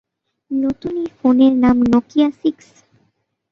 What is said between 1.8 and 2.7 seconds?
‘Nokia six’.